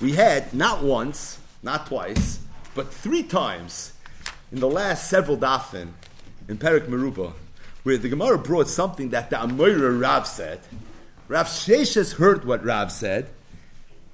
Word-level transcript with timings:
we 0.00 0.12
had 0.12 0.54
not 0.54 0.80
once, 0.82 1.40
not 1.60 1.86
twice, 1.86 2.38
but 2.76 2.92
three 2.92 3.24
times 3.24 3.92
in 4.52 4.60
the 4.60 4.68
last 4.68 5.10
several 5.10 5.36
dafin 5.36 5.88
in 6.48 6.56
Perik 6.56 6.86
Meruba, 6.86 7.32
where 7.82 7.98
the 7.98 8.08
Gemara 8.08 8.38
brought 8.38 8.68
something 8.68 9.08
that 9.10 9.28
the 9.28 9.36
Amoira 9.36 10.00
Rav 10.00 10.24
said. 10.24 10.60
Rav 11.26 11.46
Sheshes 11.46 12.14
heard 12.14 12.44
what 12.44 12.64
Rav 12.64 12.92
said, 12.92 13.28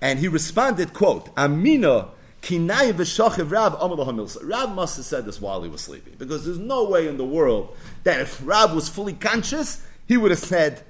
and 0.01 0.19
he 0.19 0.27
responded, 0.27 0.95
quote, 0.95 1.29
Amina 1.37 2.09
kinai 2.41 2.95
v'shachiv 2.95 3.51
Rav 3.51 3.75
Amal 3.75 4.07
Rav 4.43 4.75
must 4.75 4.96
have 4.96 5.05
said 5.05 5.27
this 5.27 5.39
while 5.39 5.62
he 5.62 5.69
was 5.69 5.82
sleeping, 5.82 6.14
because 6.16 6.46
there's 6.46 6.59
no 6.59 6.85
way 6.85 7.07
in 7.07 7.19
the 7.19 7.27
world 7.27 7.77
that 8.05 8.23
if 8.23 8.41
Rav 8.43 8.75
was 8.75 8.89
fully 8.89 9.12
conscious, 9.12 9.85
he 10.09 10.16
would 10.16 10.30
have 10.30 10.41
said 10.41 10.80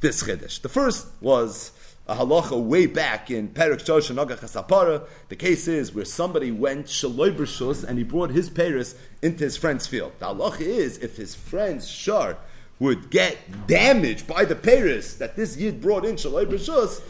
this 0.00 0.22
chiddush. 0.22 0.60
The 0.60 0.68
first 0.68 1.08
was 1.20 1.72
a 2.08 2.14
halacha 2.14 2.60
way 2.60 2.86
back 2.86 3.30
in 3.30 3.48
Perik 3.48 3.84
Shosh 3.84 4.10
and 4.10 4.18
Chasapara. 4.18 5.06
The 5.28 5.36
case 5.36 5.66
is 5.66 5.92
where 5.92 6.04
somebody 6.04 6.52
went 6.52 6.86
shaloi 6.86 7.36
b'shus 7.36 7.82
and 7.82 7.98
he 7.98 8.04
brought 8.04 8.30
his 8.30 8.48
Paris 8.48 8.94
into 9.22 9.44
his 9.44 9.56
friend's 9.56 9.86
field. 9.86 10.12
The 10.20 10.26
halacha 10.26 10.60
is 10.60 10.98
if 10.98 11.16
his 11.16 11.34
friend's 11.34 11.88
shar 11.88 12.38
would 12.78 13.10
get 13.10 13.66
damaged 13.66 14.26
by 14.26 14.44
the 14.44 14.54
Paris 14.54 15.14
that 15.14 15.34
this 15.34 15.56
yid 15.56 15.80
brought 15.80 16.04
in 16.04 16.14
shaloi 16.14 16.46
b'shus, 16.46 17.02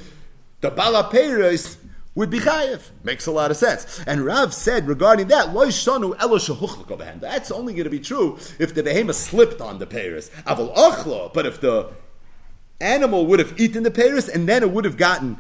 the 0.63 0.71
bala 0.71 1.11
would 2.15 2.31
be 2.31 2.41
chayiv. 2.41 2.89
Makes 3.05 3.27
a 3.27 3.31
lot 3.31 3.51
of 3.51 3.59
sense. 3.59 4.03
And 4.07 4.25
Rav 4.25 4.55
said 4.55 4.89
regarding 4.89 5.29
that, 5.29 5.53
loy 5.53 5.67
shanu 5.67 7.21
That's 7.21 7.51
only 7.51 7.75
going 7.75 7.85
to 7.85 7.91
be 7.91 8.01
true 8.01 8.39
if 8.59 8.75
the 8.75 8.83
behemoth 8.83 9.17
slipped 9.17 9.61
on 9.61 9.79
the 9.79 9.87
Paris. 9.87 10.31
Aval 10.47 10.75
achla, 10.75 11.35
but 11.35 11.45
if 11.45 11.61
the 11.61 11.93
animal 12.81 13.27
would 13.27 13.39
have 13.39 13.59
eaten 13.61 13.83
the 13.83 13.91
Paris 13.91 14.29
and 14.29 14.49
then 14.49 14.63
it 14.63 14.71
would 14.71 14.85
have 14.85 14.97
gotten 14.97 15.39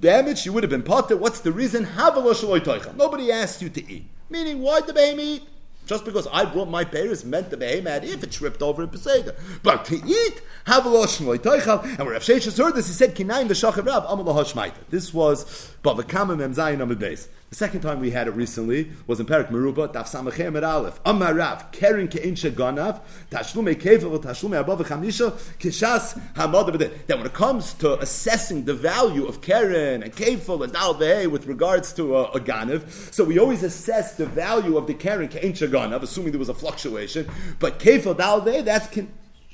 damaged, 0.00 0.46
you 0.46 0.52
would 0.52 0.62
have 0.62 0.70
been 0.70 0.82
potter. 0.82 1.16
What's 1.16 1.40
the 1.40 1.52
reason? 1.52 1.88
Nobody 1.96 3.32
asked 3.32 3.62
you 3.62 3.68
to 3.68 3.92
eat. 3.92 4.06
Meaning, 4.28 4.60
why 4.62 4.80
the 4.80 4.92
behemoth 4.92 5.24
eat? 5.24 5.42
Just 5.86 6.04
because 6.04 6.28
I 6.32 6.44
brought 6.44 6.68
my 6.68 6.84
Paris 6.84 7.24
meant 7.24 7.50
the 7.50 7.56
behemoth 7.56 8.04
if 8.04 8.22
it 8.22 8.30
tripped 8.30 8.62
over 8.62 8.82
in 8.82 8.90
Peseda. 8.90 9.34
But 9.62 9.84
to 9.86 9.96
eat, 9.96 10.42
have 10.66 10.86
a 10.86 10.88
loitoichal. 10.88 11.84
And 11.84 11.98
where 11.98 12.12
Rav 12.12 12.22
Sheshes 12.22 12.62
heard 12.62 12.76
this, 12.76 12.86
he 12.86 12.92
said, 12.92 13.14
Kinaim 13.16 13.48
v'shachav 13.48 13.84
Rav, 13.84 14.04
amal 14.08 14.44
This 14.88 15.12
was 15.12 15.74
Bavakama 15.82 16.38
Mem 16.38 16.54
Zayin 16.54 16.80
Amid 16.80 17.00
Beis. 17.00 17.26
The 17.50 17.56
second 17.56 17.80
time 17.80 17.98
we 17.98 18.12
had 18.12 18.28
it 18.28 18.30
recently 18.30 18.92
was 19.08 19.18
in 19.18 19.26
Perak 19.26 19.48
Meruba, 19.48 19.92
Daf 19.92 20.06
Samachem 20.06 20.56
et 20.56 20.62
Aleph. 20.62 21.00
Amar 21.04 21.34
Rav, 21.34 21.72
Keren 21.72 22.06
Ke'in 22.06 22.34
Sheganav, 22.34 23.00
Tashlume 23.28 23.74
Kevel, 23.74 24.22
Tashlume 24.22 24.60
Above 24.60 24.86
Chamisha, 24.86 25.32
Kishas 25.58 26.16
Hamad 26.34 26.78
That 27.08 27.16
when 27.16 27.26
it 27.26 27.32
comes 27.32 27.74
to 27.74 27.98
assessing 27.98 28.66
the 28.66 28.74
value 28.74 29.26
of 29.26 29.40
Keren 29.40 30.04
and 30.04 30.14
Kevel 30.14 30.62
and 30.62 30.72
Dal 30.72 31.28
with 31.28 31.46
regards 31.46 31.92
to 31.94 32.18
a, 32.18 32.24
a 32.26 32.38
Ganav, 32.38 32.88
so 33.12 33.24
we 33.24 33.40
always 33.40 33.64
assess 33.64 34.14
the 34.14 34.26
value 34.26 34.76
of 34.76 34.86
the 34.86 34.94
Keren 34.94 35.26
Ke'in 35.26 35.50
Sheganav, 35.50 36.02
assuming 36.02 36.30
there 36.30 36.38
was 36.38 36.50
a 36.50 36.54
fluctuation, 36.54 37.28
but 37.58 37.80
Kevel 37.80 38.16
Dal 38.16 38.42
that's 38.42 38.86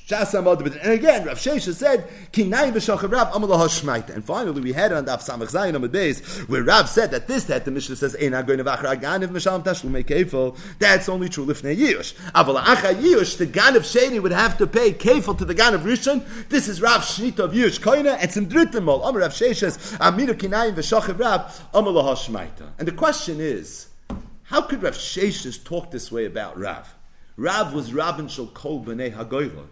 and 0.09 0.93
again, 0.93 1.25
Rav 1.27 1.37
Shesha 1.37 1.75
said, 1.75 2.09
Kinai 2.33 2.71
v'shachav 2.71 3.11
Rav 3.11 3.33
amalah 3.33 3.67
hashmaita. 3.67 4.11
And 4.11 4.25
finally, 4.25 4.61
we 4.61 4.73
had 4.73 4.93
on 4.93 5.05
Daf 5.05 5.27
Samach 5.27 5.51
Zayin 5.51 5.75
on 5.75 5.81
the 5.81 5.89
days 5.89 6.21
where 6.47 6.63
Rav 6.63 6.89
said 6.89 7.11
that 7.11 7.27
this 7.27 7.45
that 7.45 7.65
the 7.65 7.73
Mishnah 7.73 7.97
says, 7.97 8.15
Ein 8.15 8.31
hagoyin 8.31 8.63
v'achar 8.63 9.01
ganiv 9.01 9.31
m'shalom 9.31 9.65
tashlum 9.65 10.05
kefil. 10.05 10.57
That's 10.79 11.09
only 11.09 11.29
true 11.29 11.45
lifnei 11.45 11.77
Yush. 11.77 12.15
Aval 12.33 12.63
acha 12.63 12.95
Yush, 12.95 13.37
the 13.39 13.49
Ganav 13.49 13.81
Sheni 13.81 14.23
would 14.23 14.31
have 14.31 14.57
to 14.59 14.69
pay 14.69 14.93
kefil 14.93 15.37
to 15.39 15.45
the 15.45 15.57
Ganav 15.57 15.83
Rishon. 15.83 16.25
This 16.51 16.69
is 16.69 16.81
Rav 16.81 17.01
Shnita 17.01 17.41
of 17.41 17.53
Yush 17.53 17.81
Koina. 17.81 18.23
It's 18.23 18.37
in 18.37 18.47
Drittemol. 18.47 19.09
Amar 19.09 19.23
Rav 19.23 19.33
Shesha 19.33 19.99
Amir 20.01 20.35
Kinai 20.35 20.73
v'shachav 20.73 21.19
Rav 21.19 21.69
amalah 21.75 22.15
hashmaita. 22.15 22.69
And 22.79 22.87
the 22.87 22.93
question 22.93 23.41
is, 23.41 23.89
how 24.45 24.63
could 24.63 24.85
Rav 24.85 24.95
Sheshes 24.95 25.65
talk 25.65 25.91
this 25.91 26.13
way 26.13 26.27
about 26.27 26.57
Rav? 26.57 26.95
Rav 27.37 27.75
was 27.75 27.93
Rabin 27.93 28.29
Shal 28.29 28.47
Kol 28.47 28.85
B'nei 28.85 29.13
Hagoyla. 29.13 29.67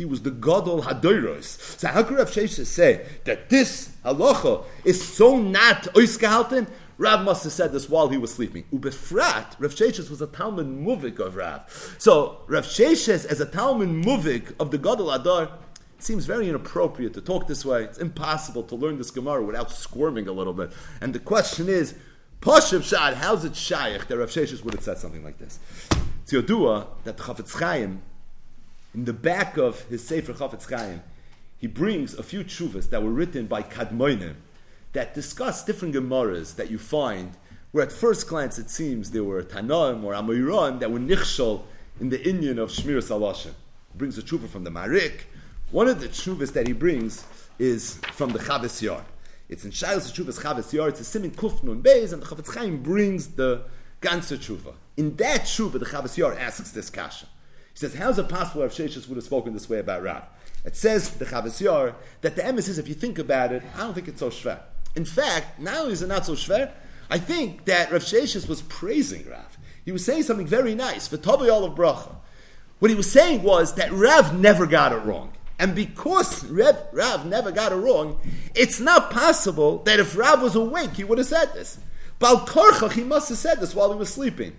He 0.00 0.06
was 0.06 0.22
the 0.22 0.30
Gadol 0.30 0.84
Hadoros. 0.84 1.78
So 1.78 1.88
how 1.88 2.02
could 2.02 2.16
Rav 2.16 2.30
Shesha 2.30 2.64
say 2.64 3.06
that 3.24 3.50
this 3.50 3.90
halacha 4.02 4.64
is 4.82 5.06
so 5.06 5.36
not 5.38 5.82
oisgehalten? 5.92 6.70
Rav 6.96 7.22
must 7.22 7.44
have 7.44 7.52
said 7.52 7.72
this 7.72 7.86
while 7.86 8.08
he 8.08 8.16
was 8.16 8.32
sleeping. 8.32 8.64
Ubefrat, 8.72 9.56
Rav 9.58 9.74
Sheshes 9.74 10.08
was 10.08 10.22
a 10.22 10.26
Talmud 10.26 10.68
Muvik 10.68 11.18
of 11.18 11.36
Rav. 11.36 11.96
So 11.98 12.40
Rav 12.46 12.64
Sheshes, 12.64 13.26
as 13.26 13.42
a 13.42 13.44
Talmud 13.44 13.90
Muvik 13.90 14.54
of 14.58 14.70
the 14.70 14.78
Gadol 14.78 15.10
Adar, 15.10 15.50
it 15.98 16.02
seems 16.02 16.24
very 16.24 16.48
inappropriate 16.48 17.12
to 17.12 17.20
talk 17.20 17.46
this 17.46 17.62
way. 17.66 17.84
It's 17.84 17.98
impossible 17.98 18.62
to 18.62 18.76
learn 18.76 18.96
this 18.96 19.10
Gemara 19.10 19.44
without 19.44 19.70
squirming 19.70 20.28
a 20.28 20.32
little 20.32 20.54
bit. 20.54 20.72
And 21.02 21.14
the 21.14 21.18
question 21.18 21.68
is, 21.68 21.94
Pashav 22.40 22.84
Shad, 22.84 23.18
how's 23.18 23.44
it 23.44 23.54
Shaykh 23.54 24.08
that 24.08 24.16
Rav 24.16 24.30
Sheshes 24.30 24.64
would 24.64 24.72
have 24.72 24.82
said 24.82 24.96
something 24.96 25.22
like 25.22 25.36
this? 25.36 25.58
It's 26.22 26.32
Yodua 26.32 26.86
that 27.04 27.18
the 27.18 27.22
Chafetz 27.22 27.52
Chaim 27.60 28.00
in 28.94 29.04
the 29.04 29.12
back 29.12 29.56
of 29.56 29.82
his 29.84 30.06
Sefer 30.06 30.32
Chafetz 30.32 30.68
Chaim, 30.68 31.02
he 31.56 31.66
brings 31.66 32.14
a 32.14 32.22
few 32.22 32.42
tshuvas 32.42 32.90
that 32.90 33.02
were 33.02 33.10
written 33.10 33.46
by 33.46 33.62
Kadmoinim 33.62 34.34
that 34.92 35.14
discuss 35.14 35.64
different 35.64 35.94
Gemaras 35.94 36.56
that 36.56 36.70
you 36.70 36.78
find 36.78 37.36
where 37.72 37.84
at 37.84 37.92
first 37.92 38.26
glance 38.26 38.58
it 38.58 38.68
seems 38.68 39.12
there 39.12 39.22
were 39.22 39.42
Tanaim 39.42 40.02
or 40.02 40.14
Amoiran 40.14 40.80
that 40.80 40.90
were 40.90 40.98
nichshol 40.98 41.62
in 42.00 42.08
the 42.08 42.28
Indian 42.28 42.58
of 42.58 42.70
Shmir 42.70 42.98
Salashim. 42.98 43.54
He 43.92 43.98
brings 43.98 44.18
a 44.18 44.22
tshuva 44.22 44.48
from 44.48 44.64
the 44.64 44.70
Marik. 44.70 45.26
One 45.70 45.86
of 45.86 46.00
the 46.00 46.08
tshuvas 46.08 46.52
that 46.54 46.66
he 46.66 46.72
brings 46.72 47.24
is 47.60 48.00
from 48.12 48.30
the 48.30 48.40
Chavis 48.40 48.82
Yar. 48.82 49.04
It's 49.48 49.64
in 49.64 49.70
Shailas 49.70 50.12
Tshuvas 50.12 50.40
Chavis 50.40 50.72
Yar. 50.72 50.88
It's 50.88 51.00
a 51.00 51.04
Simin 51.04 51.32
Kufnun 51.32 51.82
Beis, 51.82 52.12
and 52.12 52.22
the 52.22 52.26
Chafetz 52.26 52.54
Chaim 52.54 52.82
brings 52.82 53.28
the 53.28 53.62
Ganser 54.00 54.38
tshuva. 54.38 54.74
In 54.96 55.14
that 55.16 55.42
tshuva, 55.42 55.78
the 55.78 55.86
Chavis 55.86 56.16
Yar 56.16 56.36
asks 56.36 56.72
this 56.72 56.90
kasha. 56.90 57.26
He 57.72 57.78
says, 57.78 57.94
how 57.94 58.10
is 58.10 58.18
it 58.18 58.28
possible 58.28 58.62
Rav 58.62 58.72
Sheshis 58.72 59.08
would 59.08 59.16
have 59.16 59.24
spoken 59.24 59.52
this 59.52 59.68
way 59.68 59.78
about 59.78 60.02
Rav? 60.02 60.24
It 60.64 60.76
says, 60.76 61.10
the 61.10 61.24
Chavis 61.24 61.94
that 62.20 62.36
the 62.36 62.42
emes 62.42 62.68
is, 62.68 62.78
if 62.78 62.88
you 62.88 62.94
think 62.94 63.18
about 63.18 63.52
it, 63.52 63.62
I 63.74 63.78
don't 63.78 63.94
think 63.94 64.08
it's 64.08 64.20
so 64.20 64.30
shver. 64.30 64.60
In 64.94 65.04
fact, 65.04 65.58
now 65.58 65.86
is 65.86 66.02
it 66.02 66.08
not 66.08 66.26
so 66.26 66.32
shver? 66.32 66.72
I 67.08 67.18
think 67.18 67.64
that 67.64 67.90
Rav 67.90 68.02
Sheshis 68.02 68.48
was 68.48 68.62
praising 68.62 69.28
Rav. 69.28 69.58
He 69.84 69.92
was 69.92 70.04
saying 70.04 70.24
something 70.24 70.46
very 70.46 70.74
nice, 70.74 71.12
all 71.12 71.64
of 71.64 71.74
Bracha. 71.74 72.16
What 72.78 72.90
he 72.90 72.96
was 72.96 73.10
saying 73.10 73.42
was 73.42 73.74
that 73.74 73.92
Rav 73.92 74.38
never 74.38 74.66
got 74.66 74.92
it 74.92 75.02
wrong. 75.04 75.32
And 75.58 75.74
because 75.74 76.44
Rav, 76.44 76.76
Rav 76.92 77.26
never 77.26 77.52
got 77.52 77.72
it 77.72 77.76
wrong, 77.76 78.18
it's 78.54 78.80
not 78.80 79.10
possible 79.10 79.82
that 79.84 80.00
if 80.00 80.16
Rav 80.16 80.42
was 80.42 80.54
awake, 80.54 80.94
he 80.94 81.04
would 81.04 81.18
have 81.18 81.26
said 81.26 81.52
this. 81.52 81.78
Bal 82.18 82.46
Korchach, 82.46 82.92
he 82.92 83.04
must 83.04 83.28
have 83.28 83.38
said 83.38 83.60
this 83.60 83.74
while 83.74 83.92
he 83.92 83.98
was 83.98 84.12
sleeping. 84.12 84.56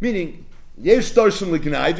Meaning, 0.00 0.46
Yesh 0.76 1.12
darshan 1.12 1.52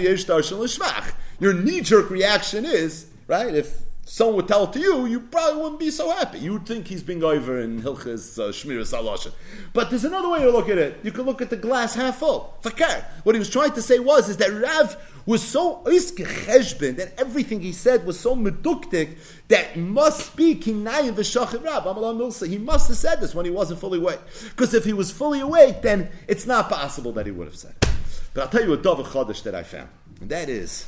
yesh 0.03 0.25
darshan. 0.25 1.13
Your 1.41 1.53
knee-jerk 1.53 2.11
reaction 2.11 2.65
is, 2.65 3.07
right, 3.27 3.55
if 3.55 3.83
someone 4.05 4.37
would 4.37 4.49
tell 4.49 4.65
it 4.65 4.73
to 4.73 4.81
you, 4.81 5.07
you 5.07 5.21
probably 5.21 5.63
wouldn't 5.63 5.81
be 5.81 5.91
so 5.91 6.11
happy. 6.11 6.39
You 6.39 6.55
would 6.55 6.67
think 6.67 6.89
he's 6.89 7.03
being 7.03 7.23
over 7.23 7.61
in 7.61 7.83
Hilchas 7.83 8.39
uh, 8.39 8.51
Shmiras 8.51 9.33
But 9.73 9.91
there's 9.91 10.05
another 10.05 10.29
way 10.29 10.41
to 10.41 10.51
look 10.51 10.69
at 10.69 10.79
it. 10.79 10.99
You 11.03 11.13
can 11.13 11.23
look 11.23 11.41
at 11.41 11.51
the 11.51 11.57
glass 11.57 11.95
half 11.95 12.19
full. 12.19 12.59
Fakar. 12.63 13.05
What 13.23 13.35
he 13.35 13.39
was 13.39 13.51
trying 13.51 13.73
to 13.73 13.83
say 13.83 13.99
was 13.99 14.29
is 14.29 14.37
that 14.39 14.51
Rav 14.51 14.97
was 15.27 15.43
so 15.43 15.83
cheshbin 15.87 16.97
that 16.97 17.19
everything 17.19 17.61
he 17.61 17.73
said 17.73 18.05
was 18.05 18.21
so 18.21 18.37
meduktik 18.37 19.17
that 19.49 19.77
must 19.77 20.37
be 20.37 20.55
kinayim 20.55 21.15
v'shachir 21.15 21.65
Rav. 21.65 22.49
He 22.49 22.59
must 22.59 22.89
have 22.89 22.97
said 22.97 23.21
this 23.21 23.35
when 23.35 23.45
he 23.45 23.51
wasn't 23.51 23.81
fully 23.81 23.99
awake. 23.99 24.21
Because 24.51 24.75
if 24.75 24.85
he 24.85 24.93
was 24.93 25.11
fully 25.11 25.41
awake, 25.41 25.83
then 25.83 26.11
it's 26.29 26.47
not 26.47 26.69
possible 26.69 27.13
that 27.13 27.27
he 27.27 27.33
would 27.33 27.47
have 27.47 27.57
said. 27.57 27.75
It. 27.83 27.94
But 28.35 28.43
I'll 28.43 28.49
tell 28.49 28.65
you 28.65 28.73
a 28.73 28.79
Dovah 28.79 29.07
Chodesh 29.07 29.45
that 29.45 29.55
I 29.55 29.63
found. 29.63 29.89
And 30.21 30.29
that 30.29 30.49
is 30.49 30.87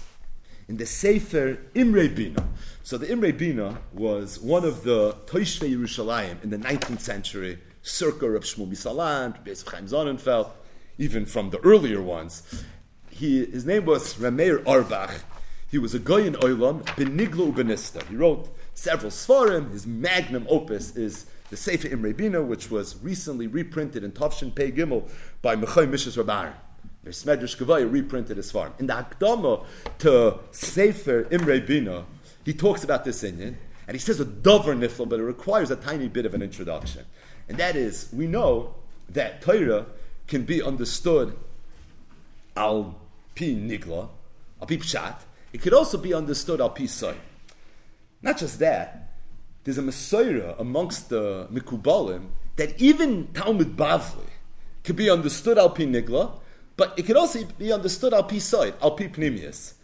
in 0.68 0.78
the 0.78 0.84
Sefer 0.84 1.58
Imre 1.76 2.08
Bina. 2.08 2.44
So 2.82 2.98
the 2.98 3.08
Imre 3.08 3.32
Bina 3.32 3.78
was 3.92 4.40
one 4.40 4.64
of 4.64 4.82
the 4.82 5.12
Toishvei 5.26 5.72
Yerushalayim 5.76 6.42
in 6.42 6.50
the 6.50 6.58
19th 6.58 7.00
century, 7.00 7.60
circa 7.82 8.26
of 8.26 8.42
Shmuel 8.42 8.72
Bisalant, 8.72 9.44
Beis 9.44 9.68
Chaim 9.70 9.86
Sonnenfeld, 9.86 10.50
even 10.98 11.24
from 11.24 11.50
the 11.50 11.60
earlier 11.60 12.02
ones. 12.02 12.64
He, 13.10 13.46
his 13.46 13.64
name 13.64 13.84
was 13.84 14.14
Rameir 14.14 14.66
Auerbach. 14.66 15.22
He 15.70 15.78
was 15.78 15.94
a 15.94 16.00
Goyen 16.00 16.34
Oilam, 16.34 16.82
Beniglo 16.96 17.52
Ubenista. 17.52 18.02
He 18.08 18.16
wrote 18.16 18.48
several 18.74 19.12
Svarim. 19.12 19.70
His 19.70 19.86
magnum 19.86 20.48
opus 20.50 20.96
is 20.96 21.26
the 21.50 21.56
Sefer 21.56 21.86
Imre 21.86 22.12
Bina, 22.12 22.42
which 22.42 22.72
was 22.72 23.00
recently 23.04 23.46
reprinted 23.46 24.02
in 24.02 24.10
Tavshin 24.10 24.52
Pei 24.52 24.72
Gimel 24.72 25.08
by 25.42 25.54
Mechai 25.54 25.88
Mishas 25.88 26.20
Rabarim. 26.20 26.54
There's 27.06 27.22
Medrash 27.22 27.56
Kavaya 27.56 27.88
reprinted 27.88 28.36
his 28.36 28.50
farm. 28.50 28.74
In 28.80 28.88
the 28.88 28.94
Akdama 28.94 29.64
to 29.98 30.40
Sefer 30.50 31.28
Imre 31.30 31.60
Bina, 31.60 32.04
he 32.44 32.52
talks 32.52 32.82
about 32.82 33.04
this 33.04 33.22
Indian, 33.22 33.56
and 33.86 33.94
he 33.94 34.00
says 34.00 34.18
a 34.18 34.24
dover 34.24 34.74
nifl, 34.74 35.08
but 35.08 35.20
it 35.20 35.22
requires 35.22 35.70
a 35.70 35.76
tiny 35.76 36.08
bit 36.08 36.26
of 36.26 36.34
an 36.34 36.42
introduction. 36.42 37.04
And 37.48 37.58
that 37.58 37.76
is, 37.76 38.08
we 38.12 38.26
know 38.26 38.74
that 39.10 39.40
Torah 39.40 39.86
can 40.26 40.42
be 40.42 40.60
understood 40.60 41.36
al 42.56 42.98
pi 43.36 43.54
nigla, 43.54 44.08
al 44.60 44.66
pi 44.66 44.74
pshat. 44.74 45.20
It 45.52 45.62
could 45.62 45.74
also 45.74 45.98
be 45.98 46.12
understood 46.12 46.60
al 46.60 46.70
pi 46.70 46.86
soy. 46.86 47.14
Not 48.20 48.38
just 48.38 48.58
that, 48.58 49.12
there's 49.62 49.78
a 49.78 49.82
Messiah 49.82 50.56
amongst 50.58 51.08
the 51.10 51.46
Mikubalim 51.52 52.30
that 52.56 52.82
even 52.82 53.28
Talmud 53.28 53.76
Bavli 53.76 54.26
could 54.82 54.96
be 54.96 55.08
understood 55.08 55.56
al 55.56 55.70
pi 55.70 55.84
nigla, 55.84 56.40
but 56.76 56.98
it 56.98 57.06
can 57.06 57.16
also 57.16 57.44
be 57.58 57.72
understood 57.72 58.12
al 58.12 58.24
pi 58.24 58.38
side, 58.38 58.74
al 58.82 58.96
pnimius. 58.96 59.74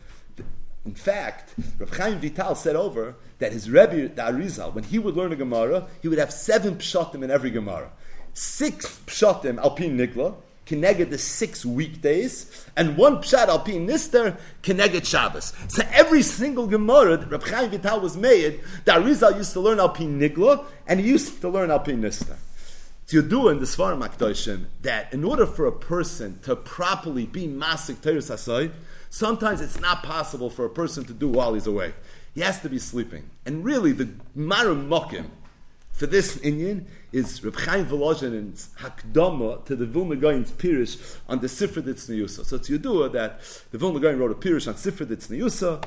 In 0.85 0.95
fact, 0.95 1.55
Reb 1.79 1.95
Chaim 1.95 2.19
Vital 2.19 2.55
said 2.57 2.75
over 2.75 3.15
that 3.39 3.53
his 3.53 3.71
Rebbe, 3.71 4.09
the 4.09 4.23
Arizal, 4.23 4.75
when 4.75 4.85
he 4.85 4.99
would 4.99 5.17
learn 5.17 5.33
a 5.33 5.37
Gemara, 5.37 5.87
he 6.01 6.09
would 6.09 6.19
have 6.19 6.33
seven 6.33 6.77
pshatim 6.77 7.23
in 7.23 7.31
every 7.31 7.51
Gemara. 7.51 7.93
Six 8.35 9.01
pshatim 9.07 9.59
al 9.59 9.71
pi 9.71 9.85
nigla, 9.85 10.35
connected 10.67 11.11
the 11.11 11.19
six 11.19 11.65
weekdays, 11.65 12.67
and 12.77 12.97
one 12.97 13.19
pshat 13.19 13.47
al 13.47 13.61
pi 13.61 13.73
nister 13.73 14.37
connected 14.63 15.07
Shabbos. 15.07 15.53
So 15.69 15.85
every 15.93 16.23
single 16.23 16.67
Gemara 16.67 17.17
that 17.17 17.31
Reb 17.31 17.45
Chaim 17.45 17.71
Vital 17.71 18.01
was 18.01 18.17
made, 18.17 18.61
the 18.85 18.93
Arizal 18.93 19.37
used 19.37 19.53
to 19.53 19.61
learn 19.61 19.79
al 19.79 19.91
pi 19.91 20.05
nigla, 20.05 20.65
and 20.89 20.99
he 20.99 21.09
used 21.09 21.41
to 21.43 21.49
learn 21.49 21.71
al 21.71 21.81
pi 21.81 21.93
nister. 21.93 22.37
So 23.07 23.17
you 23.17 23.23
do 23.23 23.49
in 23.49 23.59
the 23.59 23.65
Svarim 23.65 24.07
Akdoshim 24.07 24.67
that 24.83 25.13
in 25.13 25.25
order 25.25 25.47
for 25.47 25.67
a 25.67 25.73
person 25.73 26.39
to 26.43 26.57
properly 26.57 27.27
be 27.27 27.47
Masik 27.47 28.01
Teres 28.01 28.31
Hasoy, 28.31 28.73
sometimes 29.11 29.61
it's 29.61 29.81
not 29.81 30.03
possible 30.03 30.51
for 30.51 30.65
a 30.65 30.71
person 30.71 31.05
to 31.05 31.13
do 31.13 31.29
while 31.29 31.55
he's 31.55 31.67
awake. 31.67 31.95
He 32.35 32.41
has 32.41 32.61
to 32.61 32.69
be 32.69 32.79
sleeping. 32.79 33.29
And 33.45 33.65
really, 33.65 33.93
the 33.93 34.09
Marum 34.37 34.89
Mokim 34.89 35.27
for 35.93 36.07
this 36.07 36.37
Inyan 36.39 36.87
is 37.13 37.45
Reb 37.45 37.55
Chaim 37.55 37.87
Volozhin's 37.87 38.71
Hakdama 38.81 39.65
to 39.67 39.77
the 39.77 39.87
Vilna 39.87 40.17
Gaon's 40.17 40.51
Pirish 40.51 41.17
on 41.29 41.41
the 41.41 41.47
Sifra 41.47 41.83
Ditzniyusa. 41.83 42.45
So 42.45 42.57
it's 42.57 42.69
Yudua 42.69 43.13
that 43.13 43.41
the 43.71 43.79
Vilna 43.79 44.01
Gaon 44.01 44.19
wrote 44.19 44.31
a 44.31 44.35
Pirish 44.35 44.67
on 44.67 44.75
Sifra 44.75 45.07
Ditzniyusa, 45.07 45.85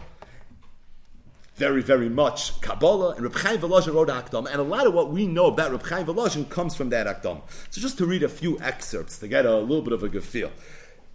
very, 1.56 1.82
very 1.82 2.10
much 2.10 2.60
Kabbalah, 2.60 3.12
and 3.16 3.24
Reb 3.24 3.36
Chaim 3.36 3.60
Volozhin 3.60 3.94
wrote 3.94 4.10
Akdam, 4.10 4.46
and 4.46 4.60
a 4.60 4.64
lot 4.64 4.86
of 4.86 4.94
what 4.94 5.10
we 5.10 5.26
know 5.26 5.46
about 5.46 5.72
Reb 5.72 5.84
Chaim 5.84 6.06
Volozhin 6.06 6.50
comes 6.50 6.76
from 6.76 6.90
that 6.90 7.08
Akdam. 7.08 7.42
So 7.70 7.80
just 7.80 7.98
to 8.00 8.06
read 8.06 8.24
a 8.24 8.30
few 8.30 8.60
excerpts 8.60 9.18
to 9.20 9.28
get 9.28 9.46
a 9.46 9.58
little 9.58 9.82
bit 9.82 9.94
of 9.94 10.04
a 10.04 10.10
good 10.10 10.26
feel. 10.26 10.52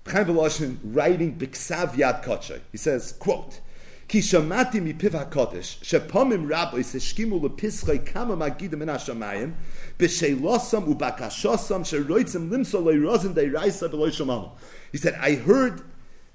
Chaim 0.06 0.26
Volozhin 0.26 0.78
writing 0.82 1.38
Biksav 1.38 1.92
Yad 1.92 2.24
Kotche, 2.24 2.60
he 2.72 2.78
says, 2.78 3.12
quote, 3.12 3.60
Ki 4.08 4.20
shamati 4.20 4.82
mi 4.82 4.94
piv 4.94 5.10
hakodesh, 5.10 5.78
shepomim 5.80 6.48
rabbis 6.48 6.94
heshkimu 6.94 7.38
lepischoi 7.40 8.04
kama 8.04 8.34
magida 8.34 8.78
min 8.78 8.88
hashamayim, 8.88 9.52
b'sheilosam 9.98 10.92
ubakashosam 10.96 11.82
sheroitzim 11.82 12.48
limso 12.48 12.82
leirozim 12.82 13.34
deiraisa 13.34 13.90
b'loi 13.90 14.08
shomamo. 14.08 14.52
He 14.90 14.96
said, 14.96 15.14
I 15.20 15.34
heard 15.34 15.82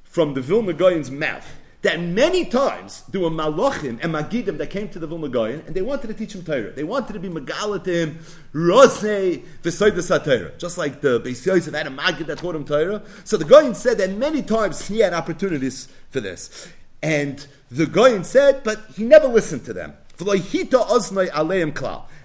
from 0.04 0.36
the 0.36 0.42
Vilnagoyin's 0.42 1.10
mouth 1.10 1.48
that 1.86 2.00
many 2.00 2.46
times 2.46 3.04
there 3.10 3.22
were 3.22 3.30
malachim 3.30 4.00
and 4.02 4.14
magidim 4.14 4.58
that 4.58 4.72
came 4.72 4.90
to 4.90 4.98
the 4.98 5.06
Vilna 5.06 5.30
Goyen 5.30 5.64
and 5.68 5.76
they 5.76 5.84
wanted 5.84 6.08
to 6.08 6.14
teach 6.16 6.34
him 6.34 6.44
Torah. 6.44 6.72
They 6.72 6.84
wanted 6.84 7.14
to 7.14 7.20
be 7.20 7.30
megala 7.30 7.84
to 7.84 7.94
him, 7.94 8.20
rosei 8.54 9.44
v'soidas 9.62 10.24
Torah. 10.24 10.52
Just 10.58 10.80
like 10.80 11.02
the 11.02 11.20
Beis 11.22 11.46
Yosef 11.46 11.74
had 11.76 11.86
a 11.86 11.92
magid 11.92 12.26
that 12.26 12.40
taught 12.40 12.56
him 12.56 12.66
Torah. 12.66 13.04
So 13.24 13.38
the 13.38 13.46
Goyen 13.46 13.76
said 13.76 14.00
that 14.00 14.10
many 14.12 14.42
times 14.42 14.88
he 14.88 15.00
had 15.00 15.14
opportunities 15.14 15.88
for 16.10 16.20
this. 16.20 16.68
And 17.04 17.46
the 17.70 17.86
Goyen 17.86 18.24
said, 18.24 18.64
but 18.64 18.82
he 18.96 19.04
never 19.04 19.28
listened 19.28 19.64
to 19.66 19.74
them. 19.74 19.94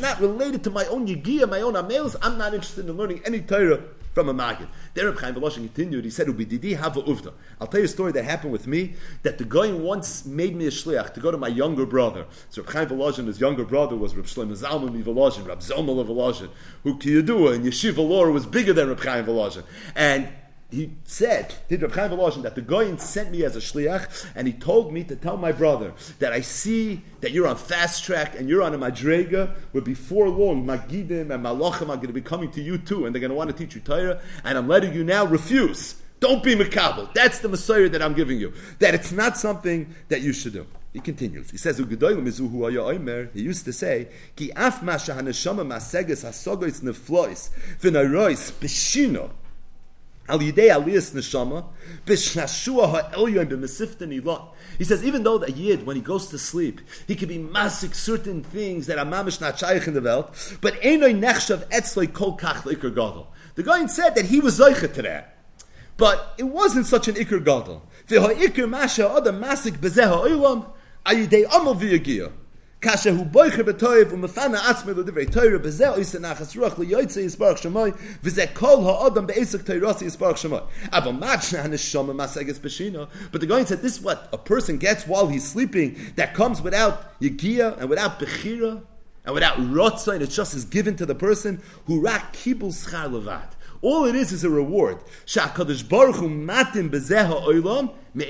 not 0.00 0.20
related 0.20 0.64
to 0.64 0.70
my 0.70 0.84
own 0.86 1.06
Yigia, 1.06 1.48
my 1.48 1.60
own 1.60 1.74
Amelis, 1.74 2.16
I'm 2.22 2.38
not 2.38 2.54
interested 2.54 2.88
in 2.88 2.96
learning 2.96 3.22
any 3.24 3.40
Torah 3.40 3.82
from 4.14 4.28
a 4.28 4.34
Magid. 4.34 4.68
There, 4.94 5.06
Reb 5.06 5.18
Chaim 5.18 5.34
Voloshin 5.34 5.56
continued. 5.56 6.04
He 6.04 6.10
said, 6.10 6.28
"Ubididi 6.28 6.76
have 6.76 6.94
uvda." 6.94 7.32
I'll 7.60 7.66
tell 7.66 7.80
you 7.80 7.86
a 7.86 7.88
story 7.88 8.12
that 8.12 8.24
happened 8.24 8.52
with 8.52 8.66
me. 8.66 8.94
That 9.24 9.38
the 9.38 9.44
guy 9.44 9.72
once 9.72 10.24
made 10.24 10.54
me 10.54 10.66
a 10.66 10.70
shliach 10.70 11.14
to 11.14 11.20
go 11.20 11.30
to 11.30 11.36
my 11.36 11.48
younger 11.48 11.84
brother. 11.84 12.26
So 12.48 12.62
Reb 12.62 12.72
Chaim 12.72 12.88
Voloshin, 12.88 13.26
his 13.26 13.40
younger 13.40 13.64
brother 13.64 13.96
was 13.96 14.14
Reb 14.14 14.26
Shlomo 14.26 14.56
Zalman 14.56 15.02
Voloshin, 15.02 15.46
Reb 15.46 15.58
Zomel 15.58 16.06
Voloshin, 16.06 16.50
who 16.84 16.96
Kiyadua 16.96 17.56
in 17.56 17.62
Yeshiva 17.64 18.08
Law 18.08 18.30
was 18.30 18.46
bigger 18.46 18.72
than 18.72 18.88
Reb 18.88 19.00
Chaim 19.00 19.26
Voloshin, 19.26 19.64
and 19.96 20.28
he 20.70 20.90
said, 21.04 21.54
that 21.68 21.78
the 21.78 22.62
Goyin 22.62 22.98
sent 22.98 23.30
me 23.30 23.44
as 23.44 23.54
a 23.54 23.60
shliach, 23.60 24.26
and 24.34 24.46
he 24.46 24.52
told 24.52 24.92
me 24.92 25.04
to 25.04 25.16
tell 25.16 25.36
my 25.36 25.52
brother 25.52 25.92
that 26.18 26.32
I 26.32 26.40
see 26.40 27.02
that 27.20 27.30
you're 27.32 27.46
on 27.46 27.56
fast 27.56 28.04
track 28.04 28.38
and 28.38 28.48
you're 28.48 28.62
on 28.62 28.74
a 28.74 28.78
madrega, 28.78 29.54
where 29.72 29.82
before 29.82 30.28
long, 30.28 30.66
Magidim 30.66 31.30
and 31.30 31.44
Malachim 31.44 31.82
are 31.82 31.96
going 31.96 32.08
to 32.08 32.12
be 32.12 32.20
coming 32.20 32.50
to 32.52 32.60
you 32.62 32.78
too, 32.78 33.06
and 33.06 33.14
they're 33.14 33.20
going 33.20 33.30
to 33.30 33.36
want 33.36 33.50
to 33.50 33.56
teach 33.56 33.74
you 33.74 33.80
Torah, 33.80 34.20
and 34.42 34.58
I'm 34.58 34.68
letting 34.68 34.94
you 34.94 35.04
now 35.04 35.24
refuse. 35.24 35.96
Don't 36.20 36.42
be 36.42 36.54
makabel. 36.54 37.12
That's 37.12 37.40
the 37.40 37.48
Messiah 37.48 37.88
that 37.90 38.00
I'm 38.00 38.14
giving 38.14 38.38
you. 38.38 38.54
That 38.78 38.94
it's 38.94 39.12
not 39.12 39.36
something 39.36 39.94
that 40.08 40.22
you 40.22 40.32
should 40.32 40.54
do. 40.54 40.66
He 40.92 41.00
continues. 41.00 41.50
He 41.50 41.58
says, 41.58 41.76
He 41.76 41.84
used 41.84 43.64
to 43.64 43.72
say, 43.72 44.08
Ki 44.36 44.52
af 44.54 44.82
ma 44.82 44.94
shahaneshama 44.94 45.66
maseges 45.66 46.24
hasogois 46.24 46.82
neflois 46.82 47.50
v'narois 47.80 48.52
b'shino 48.52 49.30
Al 50.26 50.38
Yidei 50.38 50.70
Aliyas 50.70 51.12
Neshama, 51.14 51.66
B'Shnashua 52.06 52.90
Ha'elyon 52.90 53.46
B'Mesifta 53.46 54.08
Nilot. 54.08 54.42
He 54.78 54.84
says, 54.84 55.04
even 55.04 55.22
though 55.22 55.36
the 55.36 55.52
Yid, 55.52 55.84
when 55.84 55.96
he 55.96 56.02
goes 56.02 56.28
to 56.28 56.38
sleep, 56.38 56.80
he 57.06 57.14
can 57.14 57.28
be 57.28 57.38
masik 57.38 57.94
certain 57.94 58.42
things 58.42 58.86
that 58.86 58.98
are 58.98 59.04
mamish 59.04 59.40
not 59.40 59.58
shaykh 59.58 59.86
in 59.86 59.92
the 59.92 60.00
world, 60.00 60.30
but 60.62 60.80
Einoi 60.80 61.18
Nechshav 61.18 61.68
Etzloi 61.68 62.10
Kol 62.10 62.38
Kach 62.38 62.64
L'Ikr 62.64 62.88
Gadol. 62.88 63.30
The 63.54 63.62
guy 63.62 63.84
said 63.86 64.14
that 64.14 64.24
he 64.26 64.40
was 64.40 64.58
Zoicha 64.58 64.92
to 64.94 65.02
that. 65.02 65.38
But 65.96 66.34
it 66.38 66.44
wasn't 66.44 66.86
such 66.86 67.06
an 67.06 67.16
Ikr 67.16 67.44
Gadol. 67.44 67.86
V'ha'ikr 68.08 68.68
Masha 68.68 69.10
Adam 69.10 69.42
Masik 69.42 69.78
B'Zeh 69.78 70.08
Ha'olam, 70.08 70.70
Ayidei 71.04 71.44
Amal 71.54 71.74
V'Yagiyah. 71.74 72.32
Kashe 72.84 73.10
hu 73.16 73.24
boyche 73.24 73.62
betoyv 73.64 74.12
um 74.12 74.28
fana 74.28 74.58
atsme 74.70 74.94
do 74.94 75.02
divrei 75.02 75.26
toyre 75.26 75.58
beze 75.58 75.86
oise 75.96 76.18
nachas 76.20 76.54
ruach 76.54 76.76
li 76.78 76.86
yoytze 76.92 77.22
is 77.24 77.34
barach 77.34 77.62
shmoy 77.62 77.94
vize 78.22 78.46
kol 78.54 78.84
ha 78.84 79.06
adam 79.06 79.26
beisik 79.26 79.64
toyros 79.64 80.02
is 80.02 80.16
barach 80.18 80.36
shmoy 80.42 80.62
aber 80.92 81.12
machne 81.12 81.62
han 81.62 81.72
shom 81.72 82.12
masages 82.14 82.58
beshino 82.58 83.08
but 83.32 83.40
the 83.40 83.46
going 83.46 83.64
said 83.64 83.80
this 83.80 83.96
is 83.96 84.02
what 84.02 84.28
a 84.32 84.38
person 84.38 84.76
gets 84.76 85.06
while 85.06 85.28
he's 85.28 85.48
sleeping 85.48 85.96
that 86.16 86.34
comes 86.34 86.60
without 86.60 87.18
yigia 87.20 87.78
and 87.78 87.88
without 87.88 88.20
bechira 88.20 88.82
and 89.24 89.34
without 89.34 89.56
rotza 89.56 90.12
and 90.12 90.22
it 90.22 90.28
just 90.28 90.54
is 90.54 90.66
given 90.66 90.94
to 90.94 91.06
the 91.06 91.14
person 91.14 91.62
who 91.86 92.00
rak 92.02 92.34
kibul 92.34 92.70
schar 92.70 93.08
levad 93.08 93.48
all 93.84 94.06
it 94.06 94.16
is 94.16 94.32
is 94.32 94.42
a 94.44 94.50
reward. 94.50 94.98
Shakadosh 95.26 95.88
Baruch 95.88 96.16
Hu. 96.16 96.28
The 98.14 98.24